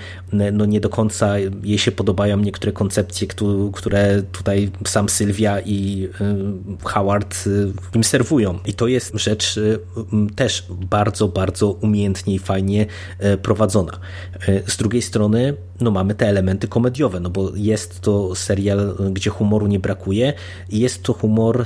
no 0.54 0.66
nie 0.66 0.80
do 0.80 0.90
końca 0.90 1.40
jej 1.64 1.78
się 1.78 1.92
podobają 1.92 2.42
niektóre 2.46 2.72
koncepcje, 2.72 3.28
które 3.74 4.24
tutaj 4.32 4.72
sam 4.88 5.10
Sylwia 5.10 5.60
i 5.60 6.10
y, 6.84 6.84
Howard 6.84 7.48
y, 7.48 7.74
im 7.96 8.04
serwują. 8.04 8.60
I 8.66 8.74
to 8.74 8.88
jest 8.88 9.12
rzecz 9.16 9.58
y, 9.58 9.80
też 10.36 10.66
bardzo, 10.70 11.28
bardzo 11.28 11.72
umiejętnie 11.72 12.36
i 12.36 12.40
fajnie 12.40 12.86
prowadzona. 13.42 14.00
Z 14.68 14.78
drugiej 14.78 15.02
strony 15.02 15.54
no 15.82 15.92
mamy 15.92 16.16
te 16.16 16.28
elementy 16.28 16.68
komediowe, 16.68 17.20
no 17.20 17.30
bo 17.30 17.52
jest 17.56 18.02
to 18.02 18.36
serial, 18.36 18.96
gdzie 19.12 19.30
humoru 19.30 19.68
nie 19.68 19.80
brakuje 19.80 20.34
i 20.70 20.80
jest 20.80 21.04
to 21.04 21.14
humor 21.14 21.66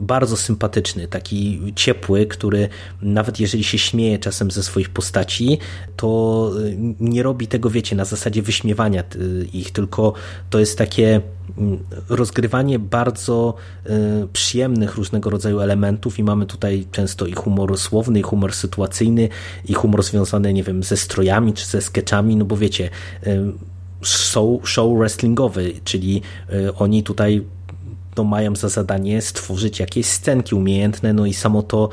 bardzo 0.00 0.36
sympatyczny, 0.36 1.08
taki 1.08 1.72
ciepły, 1.76 2.26
który 2.26 2.68
nawet 3.02 3.40
jeżeli 3.40 3.64
się 3.64 3.78
śmieje 3.78 4.18
czasem 4.18 4.50
ze 4.50 4.62
swoich 4.62 4.90
postaci, 4.90 5.58
to 5.96 6.50
nie 7.00 7.22
robi 7.22 7.46
tego, 7.46 7.70
wiecie, 7.70 7.96
na 7.96 8.04
zasadzie 8.04 8.42
wyśmiewania 8.42 9.04
ich, 9.52 9.70
tylko 9.70 10.03
to 10.50 10.58
jest 10.58 10.78
takie 10.78 11.20
mm, 11.58 11.78
rozgrywanie 12.08 12.78
bardzo 12.78 13.54
y, 13.86 13.90
przyjemnych 14.32 14.94
różnego 14.94 15.30
rodzaju 15.30 15.60
elementów 15.60 16.18
i 16.18 16.24
mamy 16.24 16.46
tutaj 16.46 16.86
często 16.92 17.26
i 17.26 17.32
humor 17.32 17.78
słowny, 17.78 18.18
i 18.18 18.22
humor 18.22 18.52
sytuacyjny, 18.52 19.28
i 19.64 19.74
humor 19.74 20.02
związany, 20.02 20.52
nie 20.52 20.62
wiem, 20.62 20.82
ze 20.82 20.96
strojami 20.96 21.52
czy 21.52 21.66
ze 21.66 21.80
sketchami, 21.80 22.36
no 22.36 22.44
bo 22.44 22.56
wiecie, 22.56 22.90
y, 23.26 23.52
show, 24.02 24.68
show 24.68 24.98
wrestlingowy, 24.98 25.72
czyli 25.84 26.22
y, 26.52 26.74
oni 26.74 27.02
tutaj 27.02 27.44
no, 28.16 28.24
mają 28.24 28.56
za 28.56 28.68
zadanie 28.68 29.22
stworzyć 29.22 29.80
jakieś 29.80 30.06
scenki 30.06 30.54
umiejętne, 30.54 31.12
no 31.12 31.26
i 31.26 31.34
samo 31.34 31.62
to, 31.62 31.88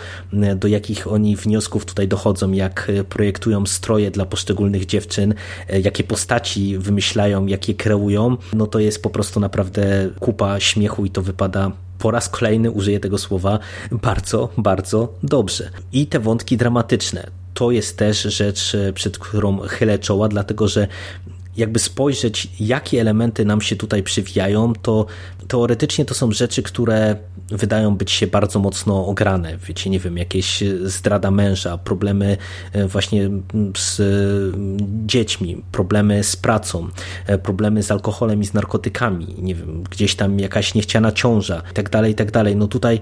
do 0.55 0.67
jakich 0.67 1.07
oni 1.07 1.35
wniosków 1.35 1.85
tutaj 1.85 2.07
dochodzą, 2.07 2.51
jak 2.51 2.89
e, 2.89 3.03
projektują 3.03 3.65
stroje 3.65 4.11
dla 4.11 4.25
poszczególnych 4.25 4.85
dziewczyn, 4.85 5.33
e, 5.69 5.79
jakie 5.79 6.03
postaci 6.03 6.77
wymyślają, 6.77 7.45
jakie 7.45 7.73
kreują, 7.73 8.37
no 8.53 8.67
to 8.67 8.79
jest 8.79 9.03
po 9.03 9.09
prostu 9.09 9.39
naprawdę 9.39 10.09
kupa 10.19 10.59
śmiechu 10.59 11.05
i 11.05 11.09
to 11.09 11.21
wypada 11.21 11.71
po 11.99 12.11
raz 12.11 12.29
kolejny 12.29 12.71
użyję 12.71 12.99
tego 12.99 13.17
słowa 13.17 13.59
bardzo, 13.91 14.49
bardzo 14.57 15.13
dobrze. 15.23 15.69
I 15.93 16.07
te 16.07 16.19
wątki 16.19 16.57
dramatyczne. 16.57 17.27
To 17.53 17.71
jest 17.71 17.97
też 17.97 18.21
rzecz, 18.21 18.77
przed 18.93 19.17
którą 19.19 19.59
chylę 19.59 19.99
czoła, 19.99 20.27
dlatego 20.27 20.67
że 20.67 20.87
jakby 21.57 21.79
spojrzeć, 21.79 22.47
jakie 22.59 23.01
elementy 23.01 23.45
nam 23.45 23.61
się 23.61 23.75
tutaj 23.75 24.03
przywijają, 24.03 24.73
to 24.81 25.05
teoretycznie 25.47 26.05
to 26.05 26.13
są 26.13 26.31
rzeczy, 26.31 26.63
które 26.63 27.15
wydają 27.49 27.95
być 27.95 28.11
się 28.11 28.27
bardzo 28.27 28.59
mocno 28.59 29.07
ograne. 29.07 29.57
Wiecie, 29.57 29.89
nie 29.89 29.99
wiem, 29.99 30.17
jakieś 30.17 30.63
zdrada 30.83 31.31
męża, 31.31 31.77
problemy 31.77 32.37
e, 32.73 32.87
właśnie 32.87 33.29
z 33.77 34.01
dziećmi, 35.05 35.63
problemy 35.71 36.23
z 36.23 36.35
pracą, 36.35 36.87
e, 37.27 37.37
problemy 37.37 37.83
z 37.83 37.91
alkoholem 37.91 38.41
i 38.41 38.45
z 38.45 38.53
narkotykami, 38.53 39.35
nie 39.37 39.55
wiem, 39.55 39.83
gdzieś 39.83 40.15
tam 40.15 40.39
jakaś 40.39 40.73
niechciana 40.73 41.11
ciąża 41.11 41.61
i 41.71 41.73
tak 41.73 41.89
dalej, 41.89 42.11
i 42.11 42.15
tak 42.15 42.31
dalej. 42.31 42.55
No 42.55 42.67
tutaj 42.67 42.99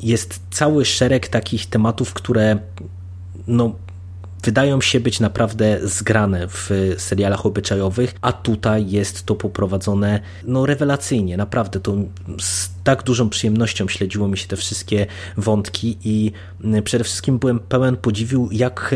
jest 0.00 0.40
cały 0.50 0.84
szereg 0.84 1.28
takich 1.28 1.66
tematów, 1.66 2.14
które 2.14 2.58
no, 3.46 3.74
wydają 4.42 4.80
się 4.80 5.00
być 5.00 5.20
naprawdę 5.20 5.78
zgrane 5.82 6.48
w 6.48 6.70
serialach 6.98 7.46
obyczajowych, 7.46 8.14
a 8.20 8.32
tutaj 8.32 8.90
jest 8.90 9.26
to 9.26 9.34
poprowadzone 9.34 10.20
no 10.44 10.66
rewelacyjnie, 10.66 11.36
naprawdę 11.36 11.80
to 11.80 11.96
z 12.40 12.70
tak 12.84 13.02
dużą 13.02 13.28
przyjemnością 13.28 13.88
śledziło 13.88 14.28
mi 14.28 14.38
się 14.38 14.48
te 14.48 14.56
wszystkie 14.56 15.06
wątki 15.36 15.98
i 16.04 16.32
przede 16.84 17.04
wszystkim 17.04 17.38
byłem 17.38 17.58
pełen 17.60 17.96
podziwiu, 17.96 18.48
jak 18.52 18.94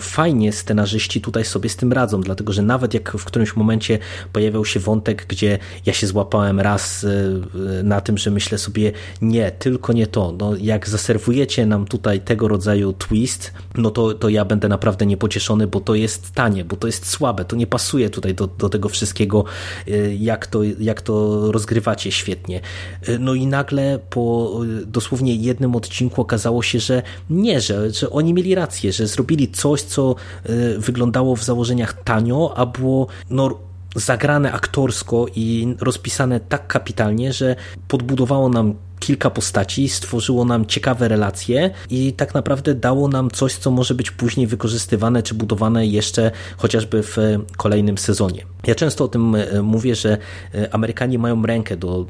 fajnie 0.00 0.52
scenarzyści 0.52 1.20
tutaj 1.20 1.44
sobie 1.44 1.68
z 1.68 1.76
tym 1.76 1.92
radzą, 1.92 2.20
dlatego 2.20 2.52
że 2.52 2.62
nawet 2.62 2.94
jak 2.94 3.12
w 3.12 3.24
którymś 3.24 3.56
momencie 3.56 3.98
pojawiał 4.32 4.64
się 4.64 4.80
wątek, 4.80 5.26
gdzie 5.28 5.58
ja 5.86 5.92
się 5.92 6.06
złapałem 6.06 6.60
raz 6.60 7.04
e, 7.04 7.82
na 7.82 8.00
tym, 8.00 8.18
że 8.18 8.30
myślę 8.30 8.58
sobie, 8.58 8.92
nie, 9.22 9.50
tylko 9.50 9.92
nie 9.92 10.06
to. 10.06 10.34
No, 10.38 10.56
jak 10.56 10.88
zaserwujecie 10.88 11.66
nam 11.66 11.86
tutaj 11.86 12.20
tego 12.20 12.48
rodzaju 12.48 12.92
twist, 12.92 13.52
no 13.74 13.90
to, 13.90 14.14
to 14.14 14.28
ja 14.28 14.44
będę 14.44 14.68
naprawdę 14.68 15.06
niepocieszony, 15.06 15.66
bo 15.66 15.80
to 15.80 15.94
jest 15.94 16.32
tanie, 16.32 16.64
bo 16.64 16.76
to 16.76 16.86
jest 16.86 17.06
słabe, 17.08 17.44
to 17.44 17.56
nie 17.56 17.66
pasuje 17.66 18.10
tutaj 18.10 18.34
do, 18.34 18.46
do 18.46 18.68
tego 18.68 18.88
wszystkiego, 18.88 19.44
e, 19.88 20.14
jak 20.14 20.46
to, 20.46 20.60
jak 20.62 21.02
to 21.02 21.52
rozgrywacie 21.52 22.12
świetnie. 22.12 22.60
No 23.18 23.34
i 23.34 23.46
nagle 23.46 23.98
po 24.10 24.60
dosłownie 24.86 25.34
jednym 25.34 25.76
odcinku 25.76 26.20
okazało 26.20 26.62
się, 26.62 26.80
że 26.80 27.02
nie, 27.30 27.60
że, 27.60 27.90
że 27.90 28.10
oni 28.10 28.34
mieli 28.34 28.54
rację, 28.54 28.92
że 28.92 29.06
zrobili 29.06 29.48
coś, 29.48 29.75
coś, 29.76 29.82
co 29.82 30.14
e, 30.44 30.78
wyglądało 30.78 31.36
w 31.36 31.44
założeniach 31.44 32.02
tanio, 32.02 32.52
a 32.56 32.66
było 32.66 33.06
no, 33.30 33.58
zagrane 33.94 34.52
aktorsko 34.52 35.26
i 35.36 35.76
rozpisane 35.80 36.40
tak 36.40 36.66
kapitalnie, 36.66 37.32
że 37.32 37.56
podbudowało 37.88 38.48
nam 38.48 38.74
kilka 38.98 39.30
postaci, 39.30 39.88
stworzyło 39.88 40.44
nam 40.44 40.66
ciekawe 40.66 41.08
relacje 41.08 41.70
i 41.90 42.12
tak 42.12 42.34
naprawdę 42.34 42.74
dało 42.74 43.08
nam 43.08 43.30
coś, 43.30 43.54
co 43.54 43.70
może 43.70 43.94
być 43.94 44.10
później 44.10 44.46
wykorzystywane 44.46 45.22
czy 45.22 45.34
budowane 45.34 45.86
jeszcze 45.86 46.30
chociażby 46.56 47.02
w 47.02 47.16
kolejnym 47.56 47.98
sezonie. 47.98 48.42
Ja 48.66 48.74
często 48.74 49.04
o 49.04 49.08
tym 49.08 49.34
e, 49.34 49.62
mówię, 49.62 49.94
że 49.94 50.18
e, 50.54 50.74
Amerykanie 50.74 51.18
mają 51.18 51.46
rękę 51.46 51.76
do 51.76 52.06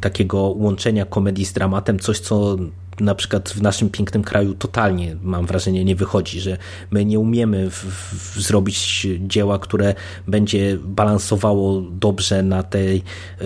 takiego 0.00 0.38
łączenia 0.42 1.04
komedii 1.04 1.44
z 1.44 1.52
dramatem, 1.52 1.98
coś 1.98 2.18
co 2.18 2.56
na 3.02 3.14
przykład 3.14 3.48
w 3.48 3.62
naszym 3.62 3.90
pięknym 3.90 4.22
kraju 4.22 4.54
totalnie, 4.54 5.16
mam 5.22 5.46
wrażenie, 5.46 5.84
nie 5.84 5.96
wychodzi, 5.96 6.40
że 6.40 6.56
my 6.90 7.04
nie 7.04 7.18
umiemy 7.18 7.70
w, 7.70 7.84
w 8.34 8.40
zrobić 8.40 9.06
dzieła, 9.20 9.58
które 9.58 9.94
będzie 10.28 10.78
balansowało 10.84 11.80
dobrze 11.80 12.42
na 12.42 12.62
tej, 12.62 13.02
e, 13.40 13.44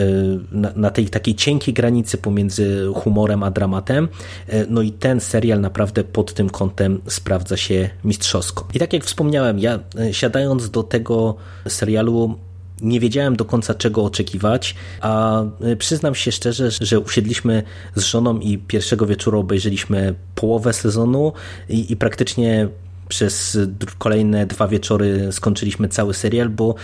na, 0.52 0.72
na, 0.76 0.90
tej 0.90 1.08
takiej 1.08 1.34
cienkiej 1.34 1.74
granicy 1.74 2.18
pomiędzy 2.18 2.86
humorem 2.94 3.42
a 3.42 3.50
dramatem. 3.50 4.08
E, 4.48 4.66
no 4.66 4.82
i 4.82 4.92
ten 4.92 5.20
serial 5.20 5.60
naprawdę 5.60 6.04
pod 6.04 6.34
tym 6.34 6.50
kątem 6.50 7.00
sprawdza 7.06 7.56
się 7.56 7.90
mistrzowsko. 8.04 8.68
I 8.74 8.78
tak 8.78 8.92
jak 8.92 9.04
wspomniałem, 9.04 9.58
ja 9.58 9.78
e, 9.98 10.14
siadając 10.14 10.70
do 10.70 10.82
tego 10.82 11.34
serialu 11.68 12.38
nie 12.80 13.00
wiedziałem 13.00 13.36
do 13.36 13.44
końca 13.44 13.74
czego 13.74 14.04
oczekiwać, 14.04 14.74
a 15.00 15.42
y, 15.72 15.76
przyznam 15.76 16.14
się 16.14 16.32
szczerze, 16.32 16.70
że 16.70 17.00
usiedliśmy 17.00 17.62
z 17.94 18.02
żoną 18.02 18.38
i 18.38 18.58
pierwszego 18.58 19.06
wieczoru 19.06 19.40
obejrzeliśmy 19.40 20.14
połowę 20.34 20.72
sezonu 20.72 21.32
i, 21.68 21.92
i 21.92 21.96
praktycznie 21.96 22.68
przez 23.08 23.58
kolejne 23.98 24.46
dwa 24.46 24.68
wieczory 24.68 25.28
skończyliśmy 25.32 25.88
cały 25.88 26.14
serial, 26.14 26.48
bo 26.48 26.74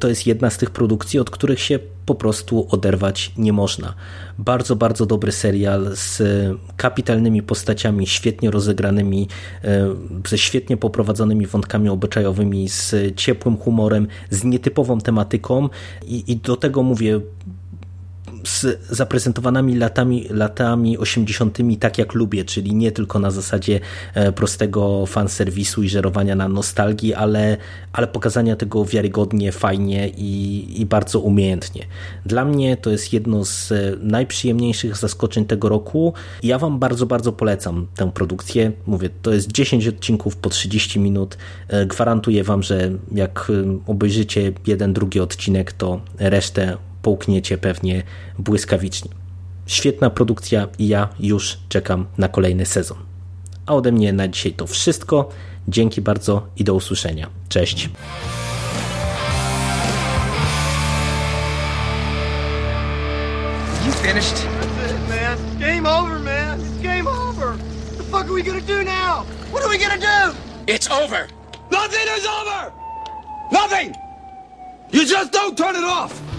to 0.00 0.08
jest 0.08 0.26
jedna 0.26 0.50
z 0.50 0.58
tych 0.58 0.70
produkcji, 0.70 1.18
od 1.18 1.30
których 1.30 1.60
się 1.60 1.78
po 2.06 2.14
prostu 2.14 2.66
oderwać 2.70 3.32
nie 3.36 3.52
można. 3.52 3.94
Bardzo, 4.38 4.76
bardzo 4.76 5.06
dobry 5.06 5.32
serial 5.32 5.90
z 5.94 6.22
kapitalnymi 6.76 7.42
postaciami, 7.42 8.06
świetnie 8.06 8.50
rozegranymi, 8.50 9.28
e, 9.64 9.94
ze 10.28 10.38
świetnie 10.38 10.76
poprowadzonymi 10.76 11.46
wątkami 11.46 11.88
obyczajowymi, 11.88 12.68
z 12.68 13.16
ciepłym 13.16 13.56
humorem, 13.56 14.06
z 14.30 14.44
nietypową 14.44 15.00
tematyką 15.00 15.68
i, 16.06 16.32
i 16.32 16.36
do 16.36 16.56
tego 16.56 16.82
mówię, 16.82 17.20
z 18.44 18.86
zaprezentowanymi 18.90 19.76
latami, 19.76 20.26
latami 20.30 20.98
80. 20.98 21.58
tak 21.80 21.98
jak 21.98 22.14
lubię, 22.14 22.44
czyli 22.44 22.74
nie 22.74 22.92
tylko 22.92 23.18
na 23.18 23.30
zasadzie 23.30 23.80
e, 24.14 24.32
prostego 24.32 25.06
fanserwisu 25.06 25.82
i 25.82 25.88
żerowania 25.88 26.34
na 26.34 26.48
nostalgii, 26.48 27.14
ale, 27.14 27.56
ale 27.92 28.06
pokazania 28.06 28.56
tego 28.56 28.84
wiarygodnie, 28.84 29.52
fajnie 29.52 30.08
i, 30.08 30.66
i 30.80 30.86
bardzo 30.86 31.20
umiejętnie. 31.20 31.86
Dla 32.26 32.44
mnie 32.44 32.76
to 32.76 32.90
jest 32.90 33.12
jedno 33.12 33.44
z 33.44 33.72
e, 33.72 33.96
najprzyjemniejszych 34.00 34.96
zaskoczeń 34.96 35.44
tego 35.44 35.68
roku. 35.68 36.14
Ja 36.42 36.58
Wam 36.58 36.78
bardzo, 36.78 37.06
bardzo 37.06 37.32
polecam 37.32 37.86
tę 37.96 38.10
produkcję. 38.12 38.72
Mówię, 38.86 39.10
to 39.22 39.32
jest 39.32 39.52
10 39.52 39.88
odcinków 39.88 40.36
po 40.36 40.50
30 40.50 41.00
minut. 41.00 41.36
E, 41.68 41.86
gwarantuję 41.86 42.44
Wam, 42.44 42.62
że 42.62 42.90
jak 43.12 43.52
obejrzycie 43.86 44.52
jeden, 44.66 44.92
drugi 44.92 45.20
odcinek, 45.20 45.72
to 45.72 46.00
resztę 46.18 46.76
połkniecie 47.02 47.58
pewnie 47.58 48.02
błyskawicznie. 48.38 49.10
Świetna 49.66 50.10
produkcja 50.10 50.68
i 50.78 50.88
ja 50.88 51.08
już 51.20 51.58
czekam 51.68 52.06
na 52.18 52.28
kolejny 52.28 52.66
sezon. 52.66 52.98
A 53.66 53.74
ode 53.74 53.92
mnie 53.92 54.12
na 54.12 54.28
dzisiaj 54.28 54.52
to 54.52 54.66
wszystko. 54.66 55.28
Dzięki 55.68 56.00
bardzo 56.00 56.46
i 56.56 56.64
do 56.64 56.74
usłyszenia. 56.74 57.28
Cześć. 57.48 57.90
You 63.86 63.92
finished? 63.92 64.34
That's 64.34 64.92
it, 64.92 65.08
man. 65.08 65.38
Game 65.60 65.86
over, 65.86 66.18
man. 66.18 66.60
It's 66.60 66.82
game 66.82 67.08
over. 67.08 67.56
What 67.56 67.98
the 67.98 68.04
fuck 68.04 68.24
are 68.26 68.34
we 68.34 68.42
gonna 68.42 68.60
do 68.60 68.84
now? 68.84 69.24
What 69.52 69.64
are 69.64 69.70
we 69.70 69.78
gonna 69.78 69.98
do? 69.98 70.36
It's 70.66 70.90
over. 70.90 71.28
Nothing 71.70 72.06
is 72.18 72.26
over. 72.26 72.72
Nothing. 73.52 73.94
You 74.92 75.06
just 75.06 75.32
don't 75.32 75.56
turn 75.56 75.76
it 75.76 75.84
off. 75.84 76.31